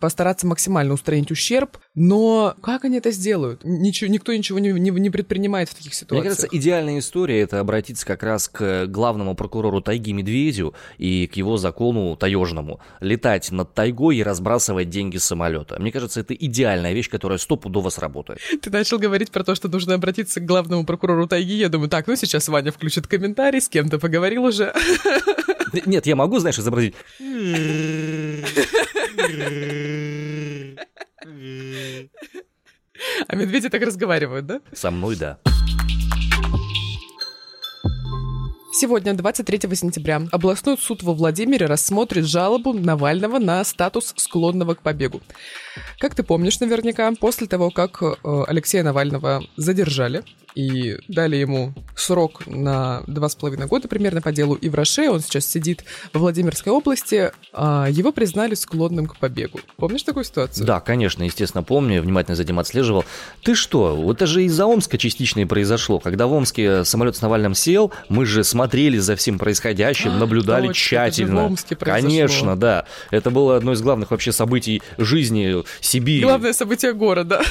постараться 0.00 0.46
максимально 0.46 0.94
устранить 0.94 1.30
ущерб, 1.30 1.76
но 1.94 2.54
как 2.62 2.84
они 2.84 2.96
это 2.96 3.10
сделают? 3.10 3.60
Ничего, 3.62 4.10
никто 4.10 4.32
ничего 4.32 4.58
не, 4.58 4.72
не- 4.72 4.90
не 4.90 5.10
предпринимает 5.10 5.68
в 5.68 5.74
таких 5.74 5.92
Мне 5.92 5.96
ситуациях. 5.98 6.24
кажется, 6.24 6.48
идеальная 6.50 6.98
история 6.98 7.40
это 7.40 7.60
обратиться 7.60 8.06
как 8.06 8.22
раз 8.22 8.48
к 8.48 8.86
главному 8.86 9.34
прокурору 9.34 9.82
тайги 9.82 10.12
Медведю 10.14 10.74
и 10.96 11.26
к 11.26 11.36
его 11.36 11.58
закону 11.58 12.16
таежному. 12.16 12.80
Летать 13.00 13.50
над 13.52 13.74
тайгой 13.74 14.16
и 14.16 14.22
разбрасывать 14.22 14.88
деньги 14.88 15.18
с 15.18 15.24
самолета. 15.24 15.76
Мне 15.78 15.92
кажется, 15.92 16.20
это 16.20 16.32
идеальная 16.34 16.94
вещь, 16.94 17.10
которая 17.10 17.38
стопудово 17.66 17.90
сработает. 17.90 18.40
Ты 18.62 18.70
начал 18.70 18.98
говорить 18.98 19.30
про 19.30 19.42
то, 19.42 19.54
что 19.54 19.68
нужно 19.68 19.94
обратиться 19.94 20.40
к 20.40 20.44
главному 20.44 20.84
прокурору 20.84 21.26
тайги. 21.26 21.54
Я 21.54 21.68
думаю, 21.68 21.88
так, 21.88 22.06
ну 22.06 22.16
сейчас 22.16 22.48
Ваня 22.48 22.70
включит 22.70 23.06
комментарий, 23.06 23.60
с 23.60 23.68
кем-то 23.68 23.98
поговорил 23.98 24.44
уже. 24.44 24.72
Нет, 25.86 26.06
я 26.06 26.16
могу, 26.16 26.38
знаешь, 26.38 26.58
изобразить. 26.58 26.94
А 33.28 33.34
медведи 33.34 33.68
так 33.68 33.82
разговаривают, 33.82 34.46
да? 34.46 34.60
Со 34.72 34.90
мной, 34.90 35.16
да. 35.16 35.38
Сегодня, 38.78 39.14
23 39.14 39.74
сентября, 39.74 40.28
областной 40.32 40.76
суд 40.76 41.02
во 41.02 41.14
Владимире 41.14 41.64
рассмотрит 41.64 42.26
жалобу 42.26 42.74
Навального 42.74 43.38
на 43.38 43.64
статус 43.64 44.12
склонного 44.18 44.74
к 44.74 44.82
побегу. 44.82 45.22
Как 45.98 46.14
ты 46.14 46.22
помнишь 46.22 46.60
наверняка, 46.60 47.10
после 47.18 47.46
того, 47.46 47.70
как 47.70 48.02
э, 48.02 48.14
Алексея 48.46 48.82
Навального 48.82 49.42
задержали 49.56 50.24
и 50.56 50.96
дали 51.06 51.36
ему 51.36 51.74
срок 51.94 52.46
на 52.46 53.02
два 53.06 53.28
с 53.28 53.34
половиной 53.36 53.66
года 53.66 53.88
примерно 53.88 54.22
по 54.22 54.32
делу 54.32 54.54
и 54.54 54.68
в 54.70 54.74
Роше, 54.74 55.10
он 55.10 55.20
сейчас 55.20 55.46
сидит 55.46 55.84
во 56.14 56.20
Владимирской 56.20 56.72
области, 56.72 57.30
а, 57.52 57.88
его 57.90 58.10
признали 58.10 58.54
склонным 58.54 59.06
к 59.06 59.18
побегу. 59.18 59.60
Помнишь 59.76 60.02
такую 60.02 60.24
ситуацию? 60.24 60.66
Да, 60.66 60.80
конечно, 60.80 61.22
естественно, 61.22 61.62
помню, 61.62 62.00
внимательно 62.00 62.36
за 62.36 62.42
этим 62.42 62.58
отслеживал. 62.58 63.04
Ты 63.42 63.54
что, 63.54 64.10
это 64.10 64.26
же 64.26 64.44
из-за 64.44 64.64
Омска 64.64 64.96
частично 64.96 65.40
и 65.40 65.44
произошло. 65.44 65.98
Когда 66.00 66.26
в 66.26 66.32
Омске 66.32 66.84
самолет 66.84 67.16
с 67.16 67.22
Навальным 67.22 67.54
сел, 67.54 67.92
мы 68.08 68.24
же 68.24 68.42
смотрели 68.42 68.96
за 68.96 69.14
всем 69.14 69.38
происходящим, 69.38 70.18
наблюдали 70.18 70.68
точно, 70.68 70.70
это 70.70 70.78
тщательно. 70.78 71.42
в 71.42 71.46
Омске 71.46 71.76
произошло. 71.76 72.08
Конечно, 72.08 72.56
да. 72.56 72.86
Это 73.10 73.30
было 73.30 73.56
одно 73.56 73.74
из 73.74 73.82
главных 73.82 74.10
вообще 74.10 74.32
событий 74.32 74.82
жизни 74.96 75.62
Сибири. 75.80 76.22
Главное 76.22 76.54
событие 76.54 76.94
города. 76.94 77.42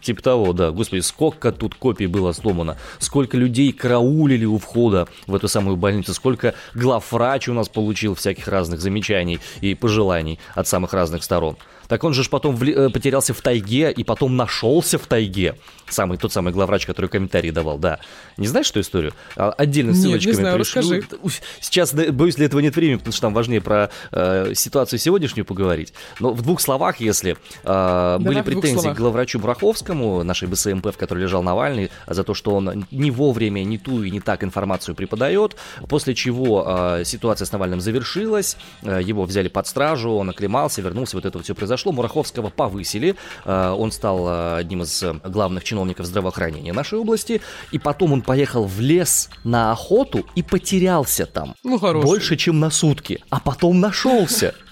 Типа 0.00 0.22
того, 0.22 0.52
да. 0.52 0.72
Господи, 0.72 1.00
сколько 1.00 1.52
тут 1.52 1.76
копий 1.76 2.06
было 2.06 2.32
сломано. 2.48 2.76
Сколько 2.98 3.36
людей 3.36 3.72
караулили 3.72 4.46
у 4.46 4.58
входа 4.58 5.06
в 5.26 5.34
эту 5.34 5.48
самую 5.48 5.76
больницу. 5.76 6.14
Сколько 6.14 6.54
главврач 6.74 7.48
у 7.48 7.52
нас 7.52 7.68
получил 7.68 8.14
всяких 8.14 8.48
разных 8.48 8.80
замечаний 8.80 9.38
и 9.60 9.74
пожеланий 9.74 10.38
от 10.54 10.66
самых 10.66 10.94
разных 10.94 11.22
сторон. 11.22 11.56
Так 11.88 12.04
он 12.04 12.14
же 12.14 12.22
ж 12.22 12.28
потом 12.30 12.54
вли- 12.54 12.74
э, 12.74 12.90
потерялся 12.90 13.34
в 13.34 13.40
тайге 13.40 13.90
и 13.90 14.04
потом 14.04 14.36
нашелся 14.36 14.98
в 14.98 15.06
тайге. 15.06 15.56
Самый, 15.88 16.18
тот 16.18 16.32
самый 16.32 16.52
главврач, 16.52 16.84
который 16.86 17.08
комментарий 17.08 17.50
давал, 17.50 17.78
да. 17.78 17.98
Не 18.36 18.46
знаешь 18.46 18.70
эту 18.70 18.80
историю? 18.80 19.14
А, 19.36 19.50
Отдельно 19.52 19.90
Нет, 19.90 19.96
не 19.96 20.02
ссылочками 20.02 20.34
знаю, 20.34 20.58
пришлю. 20.58 20.80
расскажи. 20.80 21.04
Уф, 21.22 21.40
Сейчас, 21.60 21.94
да, 21.94 22.12
боюсь, 22.12 22.36
для 22.36 22.46
этого 22.46 22.60
нет 22.60 22.76
времени, 22.76 22.96
потому 22.96 23.12
что 23.12 23.22
там 23.22 23.34
важнее 23.34 23.62
про 23.62 23.90
э, 24.12 24.52
ситуацию 24.54 24.98
сегодняшнюю 24.98 25.46
поговорить. 25.46 25.94
Но 26.20 26.32
в 26.32 26.42
двух 26.42 26.60
словах, 26.60 27.00
если 27.00 27.36
э, 27.64 28.16
были 28.20 28.40
в 28.40 28.44
двух 28.44 28.62
претензии 28.62 28.90
к 28.90 28.96
главврачу 28.96 29.38
Браховскому, 29.38 30.22
нашей 30.24 30.46
БСМП, 30.46 30.88
в 30.92 30.98
которой 30.98 31.20
лежал 31.20 31.42
Навальный, 31.42 31.90
за 32.06 32.22
то, 32.22 32.34
что 32.34 32.54
он 32.54 32.86
не 32.90 33.10
вовремя, 33.10 33.64
не 33.64 33.78
ту 33.78 34.02
и 34.02 34.10
не 34.10 34.20
так 34.20 34.44
информацию 34.44 34.94
преподает, 34.94 35.56
после 35.88 36.14
чего 36.14 36.64
э, 36.98 37.04
ситуация 37.04 37.46
с 37.46 37.52
Навальным 37.52 37.80
завершилась, 37.80 38.58
э, 38.82 39.00
его 39.02 39.24
взяли 39.24 39.48
под 39.48 39.66
стражу, 39.66 40.10
он 40.10 40.28
оклемался, 40.28 40.82
вернулся, 40.82 41.16
вот 41.16 41.24
это 41.24 41.42
все 41.42 41.54
произошло. 41.54 41.77
Мураховского 41.86 42.50
повысили, 42.50 43.16
э, 43.44 43.70
он 43.70 43.92
стал 43.92 44.28
э, 44.28 44.56
одним 44.58 44.82
из 44.82 45.02
э, 45.02 45.14
главных 45.24 45.64
чиновников 45.64 46.06
здравоохранения 46.06 46.72
нашей 46.72 46.98
области, 46.98 47.40
и 47.72 47.78
потом 47.78 48.12
он 48.12 48.22
поехал 48.22 48.64
в 48.64 48.80
лес 48.80 49.30
на 49.44 49.72
охоту 49.72 50.26
и 50.34 50.42
потерялся 50.42 51.26
там. 51.26 51.54
Ну, 51.62 51.78
хороший. 51.78 52.06
Больше, 52.06 52.36
чем 52.36 52.60
на 52.60 52.70
сутки, 52.70 53.22
а 53.30 53.40
потом 53.40 53.80
нашелся. 53.80 54.54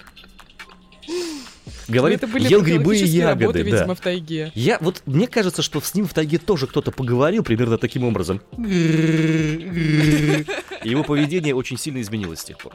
Говорит, 1.87 2.21
Ну, 2.21 2.27
это 2.27 2.33
были 2.33 2.49
ел 2.49 2.61
грибы 2.61 2.97
и 2.97 3.05
ягоды, 3.05 3.45
работы, 3.45 3.63
да. 3.63 3.77
видимо, 3.77 3.95
в 3.95 4.01
тайге. 4.01 4.51
Я 4.55 4.77
вот 4.81 5.01
мне 5.05 5.27
кажется, 5.27 5.61
что 5.61 5.79
с 5.79 5.93
ним 5.95 6.05
в 6.05 6.13
тайге 6.13 6.37
тоже 6.37 6.67
кто-то 6.67 6.91
поговорил 6.91 7.43
примерно 7.43 7.77
таким 7.77 8.03
образом. 8.03 8.41
И 8.57 10.45
его 10.83 11.03
поведение 11.03 11.55
очень 11.55 11.77
сильно 11.77 12.01
изменилось 12.01 12.41
с 12.41 12.43
тех 12.43 12.57
пор. 12.57 12.73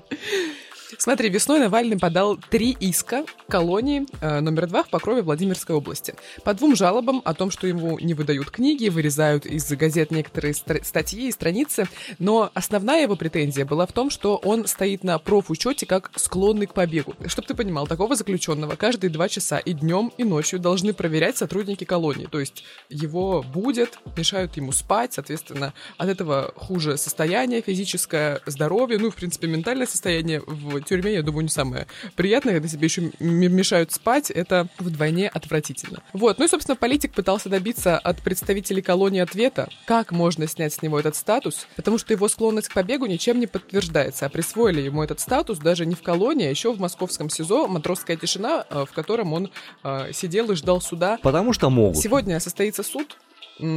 Смотри, 0.98 1.28
весной 1.30 1.60
Навальный 1.60 1.98
подал 1.98 2.36
три 2.36 2.76
иска 2.78 3.24
колонии 3.48 4.06
э, 4.20 4.40
номер 4.40 4.66
два 4.66 4.82
в 4.82 4.90
Покрове 4.90 5.22
Владимирской 5.22 5.74
области. 5.74 6.14
По 6.44 6.54
двум 6.54 6.76
жалобам 6.76 7.22
о 7.24 7.34
том, 7.34 7.50
что 7.50 7.66
ему 7.66 7.98
не 7.98 8.14
выдают 8.14 8.50
книги, 8.50 8.88
вырезают 8.88 9.46
из 9.46 9.70
газет 9.72 10.10
некоторые 10.10 10.54
стр- 10.54 10.84
статьи 10.84 11.28
и 11.28 11.32
страницы. 11.32 11.88
Но 12.18 12.50
основная 12.54 13.02
его 13.02 13.16
претензия 13.16 13.64
была 13.64 13.86
в 13.86 13.92
том, 13.92 14.10
что 14.10 14.36
он 14.36 14.66
стоит 14.66 15.02
на 15.04 15.18
профучете 15.18 15.86
как 15.86 16.10
склонный 16.16 16.66
к 16.66 16.74
побегу. 16.74 17.14
Чтобы 17.26 17.48
ты 17.48 17.54
понимал, 17.54 17.86
такого 17.86 18.14
заключенного 18.14 18.76
каждые 18.76 19.10
два 19.10 19.28
часа 19.28 19.58
и 19.58 19.72
днем, 19.72 20.12
и 20.18 20.24
ночью 20.24 20.58
должны 20.58 20.92
проверять 20.92 21.36
сотрудники 21.36 21.84
колонии. 21.84 22.26
То 22.26 22.40
есть 22.40 22.64
его 22.88 23.42
будут, 23.42 23.98
мешают 24.16 24.56
ему 24.56 24.72
спать, 24.72 25.14
соответственно, 25.14 25.72
от 25.96 26.08
этого 26.08 26.52
хуже 26.56 26.96
состояние, 26.96 27.62
физическое 27.62 28.40
здоровье, 28.46 28.98
ну 28.98 29.10
в 29.10 29.14
принципе, 29.14 29.46
ментальное 29.46 29.86
состояние 29.86 30.42
в 30.46 30.81
тюрьме, 30.82 31.14
я 31.14 31.22
думаю, 31.22 31.42
не 31.42 31.48
самое 31.48 31.86
приятное, 32.16 32.54
когда 32.54 32.68
тебе 32.68 32.86
еще 32.86 33.12
мешают 33.20 33.92
спать, 33.92 34.30
это 34.30 34.68
вдвойне 34.78 35.28
отвратительно. 35.28 36.02
Вот, 36.12 36.38
ну 36.38 36.44
и, 36.44 36.48
собственно, 36.48 36.76
политик 36.76 37.12
пытался 37.12 37.48
добиться 37.48 37.98
от 37.98 38.20
представителей 38.22 38.82
колонии 38.82 39.20
ответа, 39.20 39.68
как 39.86 40.12
можно 40.12 40.46
снять 40.46 40.74
с 40.74 40.82
него 40.82 40.98
этот 40.98 41.16
статус, 41.16 41.66
потому 41.76 41.98
что 41.98 42.12
его 42.12 42.28
склонность 42.28 42.68
к 42.68 42.74
побегу 42.74 43.06
ничем 43.06 43.40
не 43.40 43.46
подтверждается, 43.46 44.26
а 44.26 44.28
присвоили 44.28 44.80
ему 44.80 45.02
этот 45.02 45.20
статус 45.20 45.58
даже 45.58 45.86
не 45.86 45.94
в 45.94 46.02
колонии, 46.02 46.46
а 46.46 46.50
еще 46.50 46.72
в 46.72 46.80
московском 46.80 47.30
СИЗО 47.30 47.68
«Матросская 47.68 48.16
тишина», 48.16 48.66
э, 48.68 48.84
в 48.88 48.92
котором 48.92 49.32
он 49.32 49.50
э, 49.84 50.12
сидел 50.12 50.50
и 50.50 50.54
ждал 50.54 50.80
суда. 50.80 51.18
Потому 51.22 51.52
что 51.52 51.70
могут. 51.70 51.98
Сегодня 51.98 52.40
состоится 52.40 52.82
суд, 52.82 53.16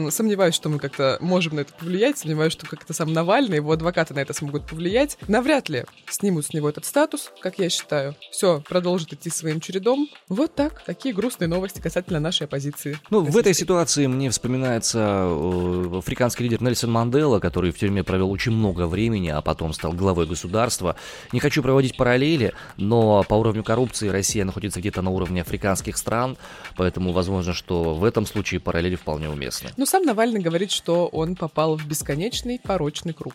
Сомневаюсь, 0.09 0.55
что 0.55 0.69
мы 0.69 0.79
как-то 0.79 1.17
можем 1.19 1.55
на 1.55 1.61
это 1.61 1.73
повлиять, 1.73 2.17
сомневаюсь, 2.17 2.53
что 2.53 2.65
как-то 2.65 2.93
сам 2.93 3.13
Навальный, 3.13 3.57
его 3.57 3.71
адвокаты 3.71 4.13
на 4.13 4.19
это 4.19 4.33
смогут 4.33 4.65
повлиять. 4.67 5.17
Навряд 5.27 5.69
ли 5.69 5.85
снимут 6.09 6.47
с 6.47 6.53
него 6.53 6.69
этот 6.69 6.85
статус, 6.85 7.31
как 7.39 7.59
я 7.59 7.69
считаю. 7.69 8.15
Все, 8.31 8.61
продолжит 8.67 9.13
идти 9.13 9.29
своим 9.29 9.59
чередом. 9.59 10.07
Вот 10.27 10.55
так. 10.55 10.83
Такие 10.85 11.13
грустные 11.13 11.47
новости 11.47 11.81
касательно 11.81 12.19
нашей 12.19 12.45
оппозиции. 12.45 12.99
Ну, 13.09 13.21
в 13.21 13.37
этой 13.37 13.53
ситуации 13.53 14.07
мне 14.07 14.29
вспоминается 14.31 14.99
э, 14.99 15.97
африканский 15.99 16.43
лидер 16.43 16.61
Нельсон 16.63 16.91
Мандела, 16.91 17.39
который 17.39 17.71
в 17.71 17.77
тюрьме 17.77 18.03
провел 18.03 18.31
очень 18.31 18.53
много 18.53 18.87
времени, 18.87 19.29
а 19.29 19.41
потом 19.41 19.73
стал 19.73 19.93
главой 19.93 20.25
государства. 20.25 20.95
Не 21.31 21.39
хочу 21.39 21.61
проводить 21.61 21.95
параллели, 21.95 22.53
но 22.77 23.23
по 23.23 23.35
уровню 23.35 23.63
коррупции 23.63 24.07
Россия 24.07 24.45
находится 24.45 24.79
где-то 24.79 25.01
на 25.01 25.11
уровне 25.11 25.41
африканских 25.41 25.97
стран, 25.97 26.37
поэтому 26.75 27.11
возможно, 27.11 27.53
что 27.53 27.93
в 27.93 28.03
этом 28.03 28.25
случае 28.25 28.59
параллели 28.59 28.95
вполне 28.95 29.29
уместны. 29.29 29.69
Ну, 29.77 29.85
сам 29.85 30.03
Навальный 30.03 30.39
говорит, 30.39 30.71
что 30.71 31.07
он 31.07 31.35
попал 31.35 31.75
в 31.75 31.85
бесконечный 31.85 32.61
порочный 32.63 33.13
круг. 33.13 33.33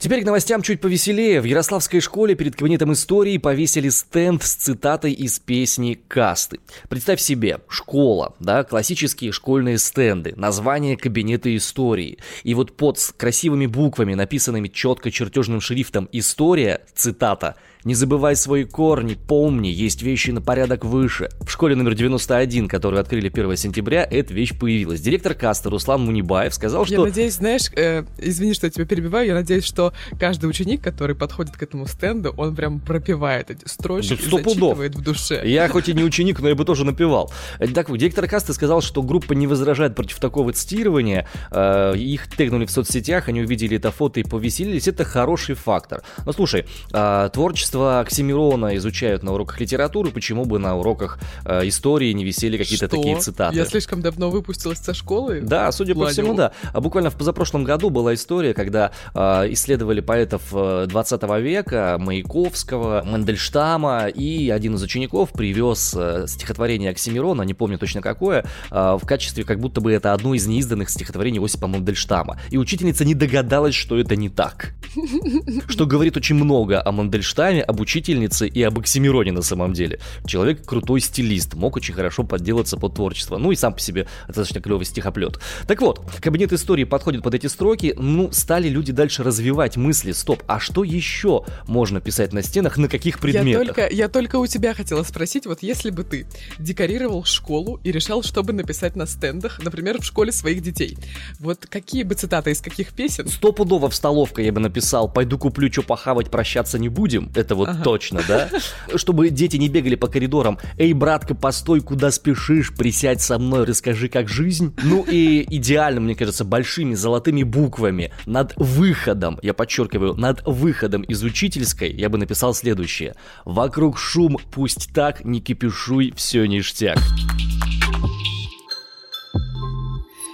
Теперь 0.00 0.22
к 0.22 0.26
новостям 0.26 0.62
чуть 0.62 0.80
повеселее. 0.80 1.40
В 1.40 1.44
Ярославской 1.44 2.00
школе 2.00 2.34
перед 2.34 2.56
кабинетом 2.56 2.92
истории 2.94 3.36
повесили 3.36 3.90
стенд 3.90 4.42
с 4.42 4.54
цитатой 4.54 5.12
из 5.12 5.38
песни 5.38 6.00
«Касты». 6.08 6.58
Представь 6.88 7.20
себе, 7.20 7.60
школа, 7.68 8.34
да, 8.40 8.64
классические 8.64 9.30
школьные 9.30 9.78
стенды, 9.78 10.32
название 10.36 10.96
кабинета 10.96 11.54
истории. 11.54 12.18
И 12.44 12.54
вот 12.54 12.76
под 12.76 12.98
красивыми 13.16 13.66
буквами, 13.66 14.14
написанными 14.14 14.68
четко 14.68 15.10
чертежным 15.10 15.60
шрифтом 15.60 16.08
«История», 16.12 16.80
цитата– 16.94 17.56
не 17.84 17.94
забывай 17.94 18.36
свои 18.36 18.64
корни, 18.64 19.14
помни, 19.14 19.68
есть 19.68 20.02
вещи 20.02 20.30
на 20.30 20.40
порядок 20.40 20.84
выше. 20.84 21.28
В 21.40 21.50
школе 21.50 21.74
номер 21.74 21.94
91, 21.94 22.68
которую 22.68 23.00
открыли 23.00 23.28
1 23.28 23.56
сентября, 23.56 24.06
эта 24.08 24.34
вещь 24.34 24.58
появилась. 24.58 25.00
Директор 25.00 25.34
каста 25.34 25.70
Руслан 25.70 26.04
Мунибаев 26.04 26.54
сказал, 26.54 26.84
что... 26.84 26.94
Я 26.94 27.00
надеюсь, 27.00 27.34
знаешь, 27.34 27.70
э, 27.74 28.04
извини, 28.18 28.54
что 28.54 28.66
я 28.66 28.70
тебя 28.70 28.84
перебиваю, 28.84 29.26
я 29.26 29.34
надеюсь, 29.34 29.64
что 29.64 29.92
каждый 30.18 30.46
ученик, 30.46 30.82
который 30.82 31.16
подходит 31.16 31.56
к 31.56 31.62
этому 31.62 31.86
стенду, 31.86 32.34
он 32.36 32.54
прям 32.54 32.80
пропивает 32.80 33.50
эти 33.50 33.66
строчки 33.66 34.10
да, 34.10 34.38
и 34.38 34.42
зачитывает 34.42 34.94
в 34.94 35.02
душе. 35.02 35.42
Я 35.44 35.68
хоть 35.68 35.88
и 35.88 35.94
не 35.94 36.04
ученик, 36.04 36.40
но 36.40 36.48
я 36.48 36.54
бы 36.54 36.64
тоже 36.64 36.84
напевал. 36.84 37.32
Так 37.74 37.88
вот, 37.88 37.96
директор 37.96 38.26
каста 38.26 38.52
сказал, 38.52 38.82
что 38.82 39.02
группа 39.02 39.32
не 39.32 39.46
возражает 39.46 39.94
против 39.94 40.18
такого 40.18 40.52
цитирования. 40.52 41.26
Э, 41.50 41.94
их 41.96 42.28
тегнули 42.28 42.66
в 42.66 42.70
соцсетях, 42.70 43.28
они 43.28 43.40
увидели 43.40 43.76
это 43.76 43.90
фото 43.90 44.20
и 44.20 44.22
повеселились. 44.22 44.88
Это 44.88 45.04
хороший 45.04 45.54
фактор. 45.54 46.02
Но 46.26 46.32
слушай, 46.32 46.66
э, 46.92 47.30
творчество 47.32 47.69
творчество 47.70 48.00
Оксимирона 48.00 48.76
изучают 48.76 49.22
на 49.22 49.32
уроках 49.32 49.60
литературы, 49.60 50.10
почему 50.10 50.44
бы 50.44 50.58
на 50.58 50.76
уроках 50.76 51.18
э, 51.44 51.68
истории 51.68 52.12
не 52.12 52.24
висели 52.24 52.56
какие-то 52.56 52.88
такие 52.88 53.18
цитаты? 53.20 53.56
Я 53.56 53.64
слишком 53.64 54.02
давно 54.02 54.30
выпустилась 54.30 54.78
со 54.78 54.92
школы? 54.92 55.40
Да, 55.40 55.70
судя 55.72 55.94
по 55.94 56.06
всему, 56.08 56.34
да. 56.34 56.52
А 56.72 56.80
буквально 56.80 57.10
в 57.10 57.16
позапрошлом 57.16 57.64
году 57.64 57.90
была 57.90 58.14
история, 58.14 58.54
когда 58.54 58.90
э, 59.14 59.20
исследовали 59.52 60.00
поэтов 60.00 60.50
20 60.50 61.22
э, 61.22 61.40
века, 61.40 61.96
Маяковского, 61.98 63.04
Мендельштама, 63.04 64.08
и 64.08 64.50
один 64.50 64.74
из 64.74 64.82
учеников 64.82 65.30
привез 65.32 65.94
э, 65.96 66.26
стихотворение 66.26 66.90
Оксимирона, 66.90 67.42
не 67.42 67.54
помню 67.54 67.78
точно 67.78 68.02
какое, 68.02 68.44
э, 68.70 68.98
в 69.00 69.06
качестве 69.06 69.44
как 69.44 69.60
будто 69.60 69.80
бы 69.80 69.92
это 69.92 70.12
одно 70.12 70.34
из 70.34 70.46
неизданных 70.46 70.90
стихотворений 70.90 71.42
Осипа 71.42 71.68
Мандельштама. 71.68 72.40
И 72.50 72.58
учительница 72.58 73.04
не 73.04 73.14
догадалась, 73.14 73.74
что 73.74 73.98
это 73.98 74.16
не 74.16 74.28
так. 74.28 74.72
Что 75.68 75.86
говорит 75.86 76.16
очень 76.16 76.34
много 76.34 76.82
о 76.84 76.90
Мандельштаме, 76.90 77.59
Оксимироне, 77.60 77.62
об 77.62 77.80
учительнице 77.80 78.48
и 78.48 78.62
об 78.62 78.78
Оксимироне 78.78 79.32
на 79.32 79.42
самом 79.42 79.72
деле. 79.72 79.98
Человек 80.26 80.64
крутой 80.64 81.00
стилист, 81.00 81.54
мог 81.54 81.76
очень 81.76 81.94
хорошо 81.94 82.24
подделаться 82.24 82.76
под 82.76 82.94
творчество. 82.94 83.38
Ну 83.38 83.52
и 83.52 83.56
сам 83.56 83.74
по 83.74 83.80
себе 83.80 84.06
достаточно 84.26 84.60
клевый 84.60 84.86
стихоплет. 84.86 85.38
Так 85.66 85.80
вот, 85.80 86.00
кабинет 86.20 86.52
истории 86.52 86.84
подходит 86.84 87.22
под 87.22 87.34
эти 87.34 87.46
строки. 87.46 87.94
Ну, 87.98 88.30
стали 88.32 88.68
люди 88.68 88.92
дальше 88.92 89.22
развивать 89.22 89.76
мысли. 89.76 90.12
Стоп, 90.12 90.42
а 90.46 90.60
что 90.60 90.84
еще 90.84 91.44
можно 91.66 92.00
писать 92.00 92.32
на 92.32 92.42
стенах, 92.42 92.76
на 92.76 92.88
каких 92.88 93.18
предметах? 93.18 93.60
Я 93.60 93.66
только, 93.66 93.88
я 93.94 94.08
только 94.08 94.36
у 94.36 94.46
тебя 94.46 94.74
хотела 94.74 95.02
спросить, 95.02 95.46
вот 95.46 95.62
если 95.62 95.90
бы 95.90 96.04
ты 96.04 96.26
декорировал 96.58 97.24
школу 97.24 97.80
и 97.84 97.92
решал, 97.92 98.22
чтобы 98.22 98.52
написать 98.52 98.96
на 98.96 99.06
стендах, 99.06 99.60
например, 99.62 100.00
в 100.00 100.04
школе 100.04 100.32
своих 100.32 100.62
детей, 100.62 100.96
вот 101.38 101.66
какие 101.66 102.02
бы 102.02 102.14
цитаты 102.14 102.50
из 102.50 102.60
каких 102.60 102.92
песен? 102.92 103.28
Стопудово 103.28 103.90
в 103.90 103.94
столовка 103.94 104.42
я 104.42 104.52
бы 104.52 104.60
написал 104.60 105.10
«Пойду 105.10 105.38
куплю, 105.38 105.70
что 105.70 105.82
похавать, 105.82 106.30
прощаться 106.30 106.78
не 106.78 106.88
будем». 106.88 107.30
Это 107.34 107.49
это 107.50 107.56
вот 107.56 107.68
ага. 107.68 107.82
точно, 107.82 108.20
да? 108.28 108.48
Чтобы 108.94 109.30
дети 109.30 109.56
не 109.56 109.68
бегали 109.68 109.96
по 109.96 110.06
коридорам. 110.06 110.58
Эй, 110.78 110.92
братка, 110.92 111.34
постой, 111.34 111.80
куда 111.80 112.12
спешишь? 112.12 112.72
Присядь 112.72 113.20
со 113.20 113.38
мной, 113.38 113.64
расскажи, 113.64 114.08
как 114.08 114.28
жизнь. 114.28 114.74
Ну 114.84 115.02
и 115.02 115.44
идеально, 115.56 116.00
мне 116.00 116.14
кажется, 116.14 116.44
большими 116.44 116.94
золотыми 116.94 117.42
буквами 117.42 118.12
над 118.24 118.54
выходом, 118.56 119.38
я 119.42 119.52
подчеркиваю, 119.52 120.14
над 120.14 120.46
выходом 120.46 121.02
из 121.02 121.22
учительской 121.24 121.90
я 121.90 122.08
бы 122.08 122.18
написал 122.18 122.54
следующее. 122.54 123.14
Вокруг 123.44 123.98
шум, 123.98 124.38
пусть 124.52 124.92
так, 124.94 125.24
не 125.24 125.40
кипишуй, 125.40 126.12
все 126.16 126.46
ништяк. 126.46 126.98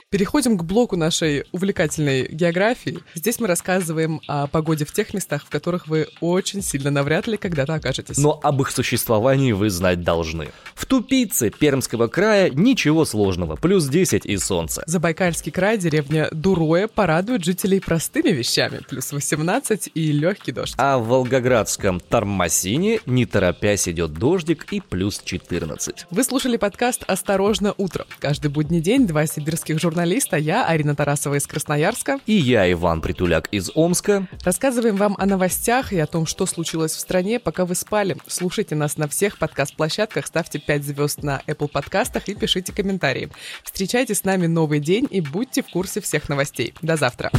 Переходим 0.09 0.57
к 0.57 0.63
блоку 0.63 0.95
нашей 0.95 1.47
увлекательной 1.51 2.29
географии. 2.29 3.01
Здесь 3.17 3.41
мы 3.41 3.49
рассказываем 3.49 4.21
о 4.29 4.47
погоде 4.47 4.85
в 4.85 4.93
тех 4.93 5.13
местах, 5.13 5.45
в 5.45 5.51
которых 5.51 5.89
вы 5.89 6.07
очень 6.21 6.63
сильно 6.63 6.93
навряд 6.93 7.27
ли 7.27 7.37
когда-то 7.37 7.75
окажетесь. 7.75 8.17
Но 8.17 8.39
об 8.41 8.63
их 8.63 8.71
существовании 8.71 9.51
вы 9.51 9.69
знать 9.69 10.05
должны. 10.05 10.51
В 10.77 10.87
Тупице 10.87 11.51
Пермского 11.51 12.07
края 12.07 12.51
ничего 12.51 13.05
сложного, 13.05 13.57
плюс 13.57 13.89
10 13.89 14.27
и 14.27 14.37
солнце. 14.37 14.85
Забайкальский 14.87 15.51
край, 15.51 15.77
деревня 15.77 16.29
Дуроя, 16.31 16.87
порадует 16.87 17.45
жителей 17.45 17.81
простыми 17.81 18.29
вещами, 18.29 18.83
плюс 18.89 19.11
18 19.11 19.91
и 19.93 20.13
легкий 20.13 20.53
дождь. 20.53 20.75
А 20.79 20.99
в 20.99 21.09
Волгоградском 21.09 21.99
Тармасине, 21.99 23.01
не 23.07 23.27
торопясь, 23.27 23.89
идет 23.89 24.13
дождик 24.13 24.73
и 24.73 24.81
плюс 24.81 25.21
14. 25.25 26.07
Вы 26.13 26.23
слушали 26.23 26.59
подкаст 26.59 27.03
«Осторожно, 27.09 27.75
утро». 27.77 28.07
Каждый 28.21 28.53
будний 28.53 28.81
день 28.81 29.09
два 29.09 29.27
сибирских 29.27 29.81
журналиста 29.81 29.96
журналиста. 29.97 30.37
Я 30.37 30.67
Арина 30.67 30.95
Тарасова 30.95 31.37
из 31.37 31.47
Красноярска. 31.47 32.19
И 32.27 32.35
я 32.35 32.71
Иван 32.71 33.01
Притуляк 33.01 33.49
из 33.51 33.71
Омска. 33.75 34.29
Рассказываем 34.45 34.97
вам 34.97 35.17
о 35.19 35.25
новостях 35.25 35.91
и 35.91 35.99
о 35.99 36.07
том, 36.07 36.27
что 36.27 36.45
случилось 36.45 36.93
в 36.93 37.01
стране, 37.01 37.41
пока 37.41 37.65
вы 37.65 37.75
спали. 37.75 38.15
Слушайте 38.27 38.75
нас 38.75 38.99
на 38.99 39.09
всех 39.09 39.39
подкаст-площадках, 39.39 40.27
ставьте 40.27 40.59
5 40.59 40.85
звезд 40.85 41.23
на 41.23 41.41
Apple 41.47 41.69
подкастах 41.69 42.29
и 42.29 42.35
пишите 42.35 42.75
комментарии. 42.75 43.31
Встречайте 43.65 44.15
с 44.15 44.25
нами 44.25 44.47
новый 44.47 44.81
день 44.81 45.09
и 45.11 45.23
будьте 45.23 45.63
в 45.63 45.71
курсе 45.71 46.03
всех 46.03 46.29
новостей. 46.29 46.75
До 46.83 46.97
завтра. 46.97 47.31